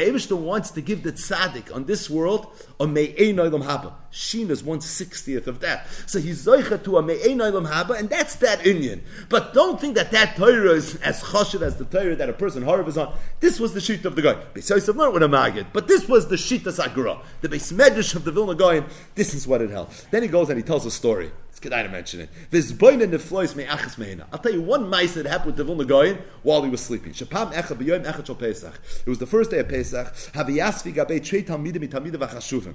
Eibushter 0.00 0.36
wants 0.36 0.70
to 0.70 0.80
give 0.80 1.02
the 1.02 1.12
tzaddik 1.12 1.74
on 1.74 1.84
this 1.84 2.08
world 2.08 2.46
a 2.80 2.86
me'ein 2.86 3.36
oilam 3.36 3.62
haba. 3.62 3.92
Shin 4.10 4.50
is 4.50 4.64
one 4.64 4.80
sixtieth 4.80 5.46
of 5.46 5.60
that. 5.60 5.86
So 6.06 6.18
he's 6.18 6.46
zoicha 6.46 6.82
to 6.84 6.96
a 6.96 7.02
me'ein 7.02 7.38
haba, 7.38 7.98
and 7.98 8.08
that's 8.08 8.36
that 8.36 8.66
Indian. 8.66 9.04
But 9.28 9.52
don't 9.52 9.78
think 9.78 9.94
that 9.96 10.10
that 10.12 10.36
Torah 10.36 10.70
is 10.70 10.94
as 10.96 11.22
choshev 11.22 11.60
as 11.60 11.76
the 11.76 11.84
Torah 11.84 12.16
that 12.16 12.30
a 12.30 12.32
person 12.32 12.64
harav 12.64 12.88
is 12.88 12.96
on. 12.96 13.14
This 13.40 13.60
was 13.60 13.74
the 13.74 13.80
sheet 13.82 14.06
of 14.06 14.16
the 14.16 14.22
guy. 14.22 14.36
Besides, 14.54 14.88
learned 14.88 15.12
with 15.12 15.22
a 15.22 15.26
magid, 15.26 15.66
but 15.74 15.86
this 15.86 16.08
was 16.08 16.28
the 16.28 16.38
sheet 16.38 16.66
of 16.66 16.74
Sagura, 16.74 17.20
the 17.42 17.50
base 17.50 17.70
medrash 17.72 18.14
of 18.14 18.24
the 18.24 18.32
Vilna 18.32 18.54
Goyen. 18.54 18.86
This 19.14 19.34
is 19.34 19.46
what 19.46 19.60
it 19.60 19.68
held. 19.68 19.90
Then 20.10 20.22
he 20.22 20.28
goes 20.30 20.48
and 20.48 20.56
he 20.56 20.62
tells 20.62 20.86
a 20.86 20.90
story. 20.90 21.30
It's 21.58 21.68
good 21.68 21.70
to 21.70 21.88
mention 21.88 22.20
it. 22.20 22.30
This 22.50 22.70
boin 22.70 23.00
in 23.00 23.10
the 23.10 23.18
flois 23.18 23.56
me 23.56 23.64
achas. 23.64 24.24
I'll 24.32 24.38
tell 24.38 24.52
you 24.52 24.62
one 24.62 24.88
mice 24.88 25.14
that 25.14 25.26
happened 25.26 25.46
with 25.46 25.56
the 25.56 25.64
Vilna 25.64 25.84
Goyen 25.84 26.18
while 26.44 26.62
he 26.62 26.70
was 26.70 26.80
sleeping. 26.80 27.10
It 27.10 29.08
was 29.08 29.18
the 29.18 29.26
first 29.26 29.50
day 29.50 29.58
of 29.58 29.68
Pesach. 29.68 30.14
Talmidim. 30.34 32.74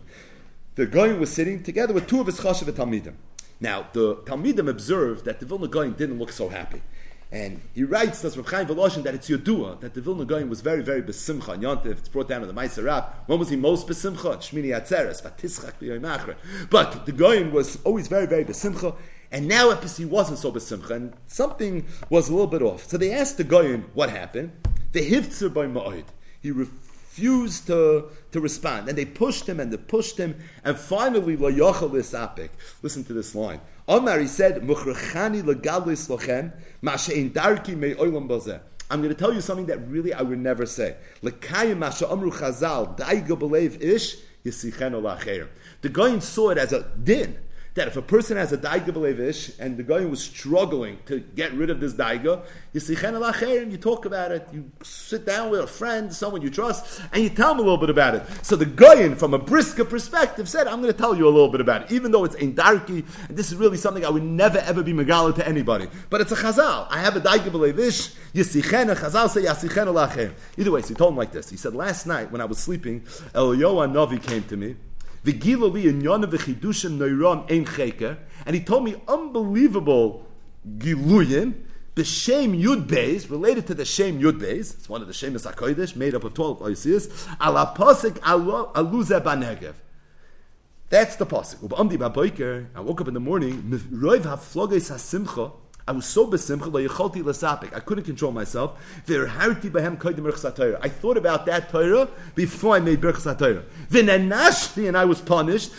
The 0.76 0.86
Goyen 0.86 1.18
was 1.18 1.32
sitting 1.32 1.64
together 1.64 1.94
with 1.94 2.08
two 2.08 2.20
of 2.20 2.26
his 2.26 2.42
chashuv 2.42 2.70
talmidim. 2.74 3.14
Now, 3.62 3.88
the 3.94 4.18
Talmidim 4.18 4.70
observed 4.70 5.24
that 5.24 5.40
the 5.40 5.46
Vilna 5.46 5.70
didn't 5.92 6.20
look 6.20 6.34
so 6.34 6.50
happy. 6.50 6.82
And 7.34 7.62
he 7.74 7.84
writes, 7.84 8.22
that's 8.22 8.38
Reb 8.38 8.46
Chaim 8.46 8.68
Voloshin, 8.68 9.02
that 9.04 9.16
it's 9.16 9.28
Yodua, 9.28 9.82
that 9.82 9.96
the 9.96 10.02
Vilna 10.02 10.24
Goyen 10.24 10.52
was 10.52 10.62
very, 10.62 10.84
very 10.84 11.02
besimcha. 11.02 11.56
And 11.56 11.64
Yontif, 11.64 11.98
it's 11.98 12.08
brought 12.08 12.28
down 12.28 12.44
in 12.44 12.48
the 12.48 12.54
Meiser 12.54 12.86
Rab. 12.86 13.06
When 13.26 13.40
was 13.40 13.50
he 13.50 13.56
most 13.56 13.88
besimcha? 13.88 14.38
Shmini 14.38 14.68
Atzeres, 14.68 15.24
Vatischach 15.24 15.74
B'yoyim 15.82 16.36
But 16.70 17.08
the 17.08 17.12
Goyen 17.12 17.52
was 17.52 17.80
always 17.84 18.08
very, 18.08 18.28
very 18.28 18.46
besimcha. 18.46 18.96
And 19.32 19.48
now 19.48 19.76
he 19.76 20.06
wasn't 20.06 20.38
so 20.38 20.52
besimcha, 20.52 20.92
and 20.92 21.14
something 21.26 21.88
was 22.08 22.30
a 22.30 22.32
little 22.34 22.46
bit 22.46 22.62
off. 22.62 22.88
So 22.88 23.00
they 23.00 23.12
asked 23.12 23.38
the 23.38 23.44
Goyen 23.44 23.86
what 23.96 24.12
happened. 24.12 24.52
The 24.92 25.10
Hivtzer 25.10 25.52
by 25.52 25.66
Ma'od. 25.66 26.04
He 26.40 26.52
refused 26.52 26.83
to, 27.16 28.10
to 28.32 28.40
respond. 28.40 28.90
And 28.90 28.98
they 28.98 29.06
pushed 29.06 29.48
him 29.48 29.60
and 29.60 29.72
they 29.72 29.78
pushed 29.78 30.18
him. 30.18 30.36
And 30.64 30.78
finally, 30.78 31.38
Lo 31.38 31.52
Yochel 31.52 32.50
Listen 32.82 33.04
to 33.04 33.14
this 33.14 33.36
line. 33.36 33.62
Omar, 33.88 34.20
he 34.20 34.28
said, 34.28 34.62
Muchrechani 34.62 35.44
legalis 35.44 36.08
lochem, 36.10 36.54
ma'she'in 36.82 37.32
darki 37.32 37.76
me 37.76 37.94
oilam 37.96 38.28
bazeh. 38.28 38.60
I'm 38.90 39.02
going 39.02 39.14
to 39.14 39.20
tell 39.20 39.34
you 39.34 39.42
something 39.42 39.66
that 39.68 39.80
really 39.88 40.14
I 40.14 40.22
would 40.22 40.40
never 40.40 40.66
say. 40.66 40.96
Lekayim 41.22 41.80
masha 41.80 42.10
amru 42.10 42.32
chazal, 42.32 42.98
daiga 42.98 43.38
belev 43.38 43.82
ish, 43.82 44.18
yisichen 44.46 44.94
olacheir. 44.94 45.48
The 45.82 45.90
Goyin 45.90 46.22
saw 46.22 46.52
it 46.52 46.58
as 46.58 46.72
a 46.72 46.84
din 47.04 47.38
that 47.76 47.88
if 47.88 47.98
a 47.98 48.02
person 48.02 48.38
has 48.38 48.52
a 48.52 48.58
daiga 48.58 48.92
belevish 48.92 49.58
and 49.60 49.78
the 49.78 49.84
guy 49.84 50.06
was 50.06 50.22
struggling 50.22 51.00
to 51.08 51.20
get 51.20 51.52
rid 51.54 51.70
of 51.70 51.80
this 51.80 51.94
daiga, 51.94 52.44
you 52.72 52.80
see 52.80 52.94
you 52.94 53.78
talk 53.78 54.06
about 54.06 54.32
it, 54.32 54.48
you 54.52 54.72
sit 54.84 55.26
down 55.26 55.50
with 55.50 55.60
a 55.60 55.68
friend, 55.68 56.14
someone 56.14 56.42
you 56.42 56.50
trust, 56.50 57.02
and 57.12 57.24
you 57.24 57.30
tell 57.30 57.50
them 57.50 57.60
a 57.60 57.62
little 57.62 57.78
bit 57.78 57.90
about 57.90 58.16
it. 58.16 58.24
So 58.44 58.56
the 58.56 58.66
guy, 58.66 59.14
from 59.16 59.34
a 59.34 59.40
brisker 59.40 59.86
perspective, 59.86 60.48
said, 60.48 60.68
I'm 60.68 60.82
going 60.82 60.94
to 60.94 60.98
tell 60.98 61.16
you 61.16 61.28
a 61.28 61.30
little 61.30 61.50
bit 61.50 61.62
about 61.62 61.84
it, 61.84 61.92
even 61.92 62.12
though 62.12 62.26
it's 62.26 62.36
in 62.36 62.54
darky, 62.54 63.04
and 63.28 63.38
this 63.38 63.52
is 63.52 63.56
really 63.56 63.78
something 63.78 64.06
I 64.06 64.10
would 64.10 64.24
never 64.24 64.60
ever 64.60 64.84
be 64.84 64.94
megala 64.94 65.36
to 65.36 65.48
anybody. 65.48 65.88
But 66.10 66.22
it's 66.22 66.32
a 66.32 66.36
chazal. 66.36 66.88
I 66.90 67.00
have 67.00 67.16
a 67.16 67.22
daiga 67.22 67.50
belevish, 67.50 68.16
yisichen, 68.34 68.92
a 68.92 68.96
chazal 68.96 69.30
say 69.30 69.42
yasichen. 69.44 70.34
Either 70.58 70.72
way, 70.72 70.82
so 70.82 70.88
he 70.90 70.94
told 70.94 71.14
him 71.14 71.18
like 71.18 71.32
this. 71.32 71.50
He 71.50 71.58
said, 71.58 71.74
last 71.74 72.06
night 72.06 72.32
when 72.32 72.42
I 72.42 72.46
was 72.46 72.60
sleeping, 72.60 73.02
Eliyahu 73.34 73.92
Navi 73.92 74.22
came 74.22 74.44
to 74.44 74.58
me, 74.58 74.76
and 75.26 75.34
he 78.56 78.60
told 78.60 78.84
me 78.84 78.96
unbelievable 79.08 80.28
giluyim, 80.78 81.54
the 81.96 82.04
Shem 82.04 82.54
Yud 82.54 82.88
Beis, 82.88 83.30
related 83.30 83.68
to 83.68 83.74
the 83.74 83.86
Shem 83.86 84.20
Yud 84.20 84.40
Beis, 84.40 84.74
it's 84.74 84.90
one 84.90 85.02
of 85.02 85.08
the 85.08 85.14
Shemus 85.14 85.46
HaKodesh, 85.50 85.96
made 85.96 86.14
up 86.14 86.24
of 86.24 86.34
12 86.34 86.60
Oisias, 86.60 87.28
ala 87.40 87.74
posik 87.78 88.20
aluze 88.20 89.22
banegev. 89.24 89.76
That's 90.90 91.16
the 91.16 91.26
posik. 91.26 91.62
I 92.76 92.80
woke 92.82 93.00
up 93.02 93.08
in 93.08 93.14
the 93.14 93.20
morning, 93.20 93.70
I 95.86 95.92
was 95.92 96.06
so 96.06 96.26
besimcha. 96.28 97.74
I 97.76 97.80
couldn't 97.82 98.06
control 98.06 98.32
myself. 98.32 98.80
I 100.82 100.90
thought 100.90 101.18
about 101.18 101.46
that 101.46 101.70
Torah 101.70 102.08
before 102.36 102.76
I 102.76 102.80
made 102.80 103.02
berachas 103.02 103.38
Torah. 103.38 103.64
V'nanashti 103.90 104.88
and 104.88 104.96
I 104.96 105.04
was 105.04 105.20
punished. 105.20 105.74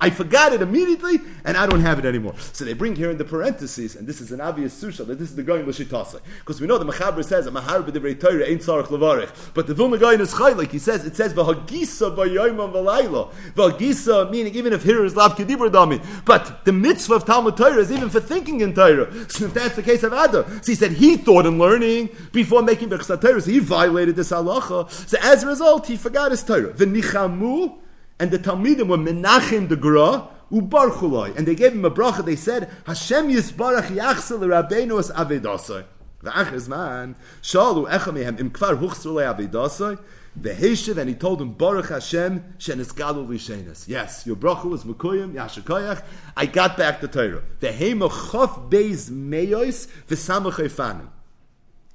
I 0.00 0.10
forgot 0.10 0.52
it 0.52 0.60
immediately 0.60 1.20
and 1.46 1.56
I 1.56 1.66
don't 1.66 1.80
have 1.80 1.98
it 1.98 2.04
anymore. 2.04 2.34
So 2.52 2.66
they 2.66 2.74
bring 2.74 2.94
here 2.94 3.10
in 3.10 3.16
the 3.16 3.24
parentheses, 3.24 3.96
and 3.96 4.06
this 4.06 4.20
is 4.20 4.32
an 4.32 4.42
obvious 4.42 4.78
susha 4.78 5.06
that 5.06 5.18
this 5.18 5.30
is 5.30 5.36
the 5.36 5.42
going 5.42 5.66
l'shitasa 5.66 6.20
because 6.40 6.60
we 6.60 6.66
know 6.66 6.76
the 6.76 6.84
Mechaber 6.84 7.24
says 7.24 7.46
Torah 7.46 8.44
ain't 8.44 8.60
tzarich 8.60 8.88
levarich, 8.88 9.30
but 9.54 9.66
the 9.66 9.72
Vilna 9.72 9.96
Gaon 9.96 10.20
is 10.20 10.34
chay 10.36 10.52
like 10.52 10.70
he 10.70 10.78
says. 10.78 11.06
It 11.06 11.16
says 11.16 11.32
v'hagisa 11.32 12.14
v'yoyim 12.14 12.70
v'layla. 12.70 13.32
V'hagisa 13.54 14.30
meaning 14.30 14.54
even 14.54 14.74
if 14.74 14.82
here 14.82 15.06
is 15.06 15.16
lav 15.16 15.36
kedibur 15.36 15.70
dami, 15.70 16.04
but 16.26 16.66
the 16.66 16.72
mitzvah 16.72 17.14
of 17.14 17.24
Talmud 17.24 17.56
Torah 17.56 17.78
is 17.78 17.90
even 17.90 18.09
for 18.10 18.20
thinking 18.20 18.60
in 18.60 18.74
Torah. 18.74 19.10
So 19.30 19.46
if 19.46 19.54
that's 19.54 19.76
the 19.76 19.82
case 19.82 20.02
of 20.02 20.12
Ada, 20.12 20.46
so 20.62 20.72
he 20.72 20.74
said 20.74 20.92
he 20.92 21.16
thought 21.16 21.46
in 21.46 21.58
learning 21.58 22.10
before 22.32 22.62
making 22.62 22.90
Berchsat 22.90 23.20
Torah, 23.20 23.40
so 23.40 23.50
he 23.50 23.58
violated 23.58 24.16
this 24.16 24.30
halacha. 24.30 24.90
So 24.90 25.16
as 25.22 25.44
a 25.44 25.46
result, 25.46 25.86
he 25.86 25.96
forgot 25.96 26.30
his 26.30 26.42
Torah. 26.42 26.72
The 26.72 26.86
Nichamu 26.86 27.78
and 28.18 28.30
the 28.30 28.38
Talmidim 28.38 28.88
were 28.88 28.98
Menachem 28.98 29.68
the 29.68 29.76
Gra, 29.76 30.28
Ubarchuloi, 30.52 31.36
and 31.36 31.46
they 31.46 31.54
gave 31.54 31.72
him 31.72 31.84
a 31.84 31.90
bracha. 31.90 32.24
They 32.24 32.36
said, 32.36 32.70
Hashem 32.86 33.28
Yisbarach 33.28 33.86
Yachsel 33.86 34.40
Rabbeinu 34.40 34.98
as 34.98 35.10
Avedasai. 35.12 35.84
V'achaz 36.22 36.68
man, 36.68 37.16
shalu 37.42 37.88
mehem 37.88 38.38
im 38.38 38.50
kvar 38.50 38.76
huchsrulei 38.76 39.34
avedasai, 39.34 39.98
Veheshiv, 40.38 40.96
and 40.96 41.08
he 41.08 41.14
told 41.14 41.40
him, 41.40 41.52
Baruch 41.52 41.88
Hashem, 41.88 42.54
shenisgalu 42.58 43.26
lishenis. 43.26 43.88
Yes, 43.88 44.26
your 44.26 44.36
bracha 44.36 44.64
was 44.64 44.84
mekuyim, 44.84 45.32
yashikoyach. 45.32 46.02
I 46.36 46.46
got 46.46 46.76
back 46.76 47.00
the 47.00 47.08
Torah. 47.08 47.42
Vehema 47.60 48.08
chof 48.10 48.70
beis 48.70 49.10
meyois, 49.10 49.88
v'samach 50.08 50.54
efanim. 50.54 51.08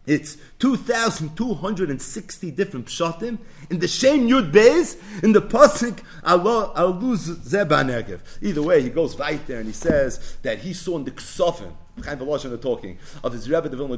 It's 0.06 0.38
2,260 0.60 2.52
different 2.52 2.86
pshatim 2.86 3.40
in 3.72 3.80
the 3.80 3.88
same 3.88 4.28
Yud 4.28 4.52
Beis, 4.52 4.98
in 5.24 5.32
the 5.32 5.42
Pasik, 5.42 6.04
I'll 6.24 6.92
lose 6.92 7.28
Zeba 7.28 8.20
Either 8.42 8.62
way, 8.62 8.84
he 8.84 8.90
goes 8.90 9.18
right 9.18 9.44
there 9.48 9.58
and 9.58 9.66
he 9.66 9.74
says 9.74 10.38
that 10.44 10.60
he 10.60 10.74
saw 10.74 10.98
in 10.98 11.06
the 11.06 11.12
Ksofim, 11.12 11.74
Chaim 12.04 12.20
Voloshin 12.20 12.62
talking 12.62 12.98
of 13.24 13.32
his 13.32 13.50
Rebbe 13.50 13.70
the 13.70 13.78
Vilna 13.78 13.96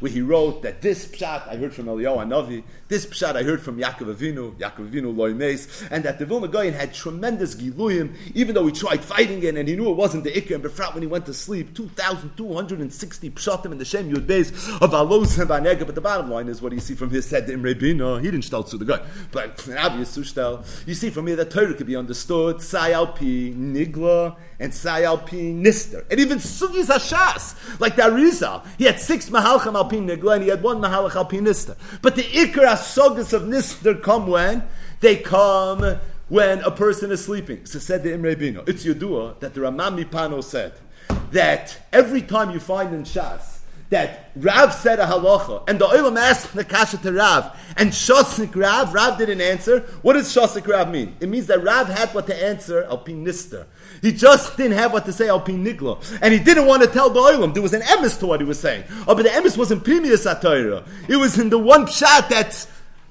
where 0.00 0.12
he 0.12 0.20
wrote 0.20 0.62
that 0.62 0.82
this 0.82 1.06
pshat 1.06 1.48
I 1.48 1.56
heard 1.56 1.72
from 1.72 1.86
Eliyahu 1.86 2.26
Navi, 2.26 2.62
this 2.88 3.06
pshat 3.06 3.36
I 3.36 3.42
heard 3.42 3.62
from 3.62 3.78
Yaakov 3.78 4.14
Avinu, 4.14 4.54
Yaakov 4.56 4.90
Avinu 4.90 5.16
Loy 5.16 5.32
Meis, 5.32 5.82
and 5.90 6.04
that 6.04 6.18
the 6.18 6.26
Vilna 6.26 6.48
had 6.72 6.92
tremendous 6.92 7.54
giluyim, 7.54 8.14
even 8.34 8.54
though 8.54 8.66
he 8.66 8.72
tried 8.72 9.02
fighting 9.02 9.42
it 9.42 9.56
and 9.56 9.66
he 9.66 9.76
knew 9.76 9.88
it 9.88 9.96
wasn't 9.96 10.24
the 10.24 10.30
Ikr, 10.30 10.56
and 10.56 10.64
Befrat 10.64 10.92
when 10.92 11.02
he 11.02 11.06
went 11.06 11.24
to 11.26 11.32
sleep, 11.32 11.74
2,260 11.74 13.30
pshatim 13.30 13.72
in 13.72 13.78
the 13.78 13.84
Shem 13.84 14.12
Yud 14.12 14.26
Beis 14.26 14.50
of 14.82 14.90
Alos 14.90 15.38
and 15.38 15.48
Banega, 15.48 15.86
but 15.86 15.94
the 15.94 16.00
bottom 16.02 16.30
line 16.30 16.48
is 16.48 16.60
what 16.60 16.72
you 16.72 16.80
see 16.80 16.94
from 16.94 17.08
his 17.08 17.24
said 17.26 17.48
Imre 17.48 17.74
Bina, 17.74 18.20
he 18.20 18.30
didn't 18.30 18.44
stel 18.44 18.62
to 18.64 18.76
the 18.76 18.84
guy, 18.84 19.00
but 19.32 19.66
an 19.68 19.78
obvious 19.78 20.16
sushtel, 20.16 20.66
you 20.86 20.94
see 20.94 21.08
from 21.08 21.26
here 21.26 21.36
that 21.36 21.50
Torah 21.50 21.72
could 21.72 21.86
be 21.86 21.96
understood, 21.96 22.56
Sayal 22.56 23.14
Pi 23.14 23.56
Nigla, 23.56 24.36
and 24.60 24.72
Sayal 24.72 25.18
Pi 25.20 25.36
Nister, 25.36 26.04
and 26.10 26.20
even 26.20 26.38
Sugis 26.38 26.86
Hashas, 26.86 27.37
like 27.78 27.96
the 27.96 28.02
Arizal. 28.02 28.64
He 28.76 28.84
had 28.84 29.00
six 29.00 29.28
Mahalchim 29.30 29.74
Alpin 29.74 30.06
Nigla 30.06 30.34
and 30.34 30.42
he 30.42 30.50
had 30.50 30.62
one 30.62 30.78
Mahalach 30.78 31.14
Alpin 31.14 31.44
Nister. 31.44 31.76
But 32.02 32.16
the 32.16 32.22
Ikar 32.22 32.66
Asogas 32.66 33.32
of 33.32 33.42
Nister 33.42 34.00
come 34.02 34.26
when? 34.26 34.64
They 35.00 35.16
come 35.16 35.98
when 36.28 36.60
a 36.60 36.70
person 36.70 37.10
is 37.10 37.24
sleeping. 37.24 37.66
So 37.66 37.78
said 37.78 38.02
the 38.02 38.12
Imre 38.12 38.36
Bino. 38.36 38.64
It's 38.66 38.84
Yudua 38.84 39.38
that 39.40 39.54
the 39.54 39.62
Rama 39.62 39.90
MiPano 39.90 40.42
said 40.42 40.74
that 41.32 41.78
every 41.92 42.22
time 42.22 42.50
you 42.50 42.60
find 42.60 42.94
in 42.94 43.04
Shas 43.04 43.57
that 43.90 44.30
Rav 44.36 44.74
said 44.74 44.98
a 44.98 45.06
halacha, 45.06 45.68
and 45.68 45.78
the 45.78 45.86
Olam 45.86 46.18
asked 46.18 46.54
the 46.54 46.64
kasha 46.64 46.98
to 46.98 47.12
Rav, 47.12 47.58
and 47.76 47.90
Shosnik 47.90 48.54
Rav, 48.54 48.92
Rav 48.92 49.18
didn't 49.18 49.40
answer. 49.40 49.80
What 50.02 50.14
does 50.14 50.32
Shosnik 50.34 50.66
Rav 50.66 50.90
mean? 50.90 51.16
It 51.20 51.28
means 51.28 51.46
that 51.46 51.62
Rav 51.62 51.88
had 51.88 52.10
what 52.10 52.26
to 52.26 52.44
answer, 52.44 52.84
Alpin 52.84 53.24
Nister. 53.24 53.66
He 54.02 54.12
just 54.12 54.56
didn't 54.56 54.76
have 54.76 54.92
what 54.92 55.06
to 55.06 55.12
say 55.12 55.28
Alpin 55.28 55.64
Nigla. 55.64 56.18
And 56.22 56.32
he 56.32 56.40
didn't 56.40 56.66
want 56.66 56.82
to 56.82 56.88
tell 56.88 57.10
the 57.10 57.20
Olam. 57.20 57.54
There 57.54 57.62
was 57.62 57.74
an 57.74 57.82
emes 57.82 58.18
to 58.20 58.26
what 58.26 58.40
he 58.40 58.46
was 58.46 58.60
saying. 58.60 58.84
Oh, 59.06 59.14
but 59.14 59.22
the 59.22 59.30
emes 59.30 59.56
wasn't 59.56 59.84
Primius 59.84 60.32
Atayra. 60.32 60.86
It 61.08 61.16
was 61.16 61.38
in 61.38 61.50
the 61.50 61.58
one 61.58 61.86
shot 61.86 62.28
that's 62.28 62.66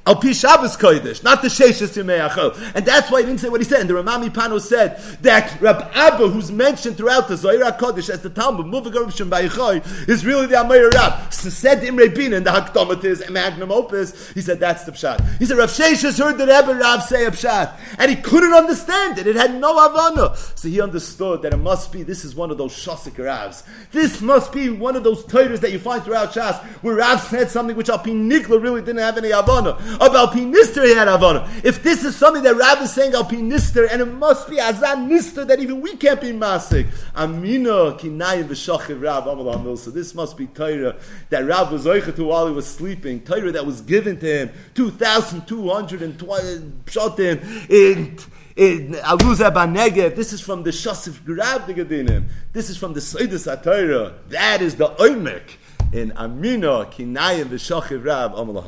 Al 0.07 0.15
Pi 0.15 0.31
Shabbos 0.31 0.77
Kodesh, 0.77 1.21
not 1.21 1.41
the 1.41 1.49
Sheshes 1.49 2.01
Yimei 2.01 2.29
Achol. 2.29 2.57
And 2.73 2.85
that's 2.85 3.11
why 3.11 3.19
he 3.19 3.25
didn't 3.25 3.41
say 3.41 3.49
what 3.49 3.59
he 3.59 3.65
said. 3.65 3.81
And 3.81 3.89
the 3.89 3.95
Rama 3.95 4.25
MiPano 4.25 4.61
said 4.61 4.97
that 5.21 5.59
Rab 5.59 5.91
Abba, 5.93 6.29
who's 6.29 6.49
mentioned 6.49 6.95
throughout 6.95 7.27
the 7.27 7.35
Zohar 7.35 7.73
Kodesh 7.73 8.09
as 8.09 8.21
the 8.21 8.29
Talmud, 8.29 8.67
Muvagar 8.67 9.13
Shem 9.13 9.29
Bayichoy, 9.29 10.07
is 10.07 10.25
really 10.25 10.45
the 10.45 10.55
Amayr 10.55 10.93
Rab. 10.93 11.33
So 11.33 11.49
said 11.49 11.83
Imre 11.83 12.07
Bin 12.07 12.31
in 12.31 12.45
the 12.45 12.51
Hakdomatis, 12.51 13.29
Magnum 13.29 13.69
Opus, 13.69 14.29
he 14.29 14.39
said 14.39 14.61
that's 14.61 14.85
the 14.85 14.93
Pshat. 14.93 15.39
He 15.39 15.45
said 15.45 15.57
Rav 15.57 15.69
Sheshes 15.69 16.17
heard 16.17 16.37
the 16.37 16.47
Rebbe 16.47 16.73
Rav 16.79 17.03
say 17.03 17.25
a 17.25 17.31
Pshat. 17.31 17.77
And 17.99 18.09
he 18.09 18.15
couldn't 18.15 18.53
understand 18.53 19.19
it. 19.19 19.27
It 19.27 19.35
had 19.35 19.59
no 19.59 19.89
Havana. 19.89 20.37
So 20.55 20.69
he 20.69 20.79
understood 20.79 21.41
that 21.41 21.53
it 21.53 21.57
must 21.57 21.91
be, 21.91 22.03
this 22.03 22.23
is 22.23 22.33
one 22.33 22.49
of 22.49 22.57
those 22.57 22.71
Shosik 22.71 23.15
Ravs. 23.15 23.63
This 23.91 24.21
must 24.21 24.53
be 24.53 24.69
one 24.69 24.95
of 24.95 25.03
those 25.03 25.25
Torahs 25.25 25.59
that 25.59 25.73
you 25.73 25.79
find 25.79 26.01
throughout 26.01 26.31
Shas, 26.31 26.63
where 26.81 26.95
Rav 26.95 27.21
said 27.21 27.49
something 27.49 27.75
which 27.75 27.89
Al 27.89 27.99
Pi 27.99 28.11
Nikla 28.11 28.63
really 28.63 28.79
didn't 28.79 28.99
have 28.99 29.17
any 29.17 29.31
Havana 29.31 29.77
of 29.99 30.15
Alpinister 30.15 30.85
he 30.85 30.93
had 30.95 31.07
Havana. 31.07 31.49
If 31.63 31.83
this 31.83 32.03
is 32.03 32.15
something 32.15 32.43
that 32.43 32.55
Rav 32.55 32.81
is 32.81 32.93
saying 32.93 33.13
Alpinister, 33.13 33.87
and 33.91 34.01
it 34.01 34.05
must 34.05 34.49
be 34.49 34.59
Azan 34.59 35.09
Nister 35.09 35.45
that 35.47 35.59
even 35.59 35.81
we 35.81 35.95
can't 35.95 36.21
be 36.21 36.31
Masik. 36.31 36.87
Amina 37.15 37.93
Kinayim 37.97 38.45
V'Shachiv 38.45 39.01
Rav 39.01 39.27
Amal 39.27 39.77
So 39.77 39.91
this 39.91 40.13
must 40.13 40.37
be 40.37 40.47
Torah 40.47 40.95
that 41.29 41.45
Rav 41.45 41.71
was 41.71 41.83
to 41.83 42.23
while 42.23 42.47
he 42.47 42.53
was 42.53 42.67
sleeping. 42.67 43.21
Torah 43.21 43.51
that 43.51 43.65
was 43.65 43.81
given 43.81 44.19
to 44.19 44.25
him 44.25 44.51
2,220 44.75 46.71
Pshatim 46.85 47.69
in 47.69 48.17
in 48.57 48.93
Aluza 48.93 49.53
Banegev. 49.53 50.15
This 50.15 50.33
is 50.33 50.41
from 50.41 50.63
the 50.63 50.71
Shasif 50.71 51.23
Grab 51.23 51.67
the 51.67 51.75
Gedinim. 51.75 52.25
This 52.53 52.69
is 52.69 52.77
from 52.77 52.93
the 52.93 52.99
Seidus 52.99 53.45
HaTorah. 53.45 54.13
That 54.29 54.61
is 54.61 54.75
the 54.75 54.87
Oimek 54.89 55.57
in 55.93 56.11
Amina 56.17 56.85
Kinayim 56.85 57.45
V'Shachiv 57.45 58.03
Rav 58.03 58.33
Amal 58.33 58.61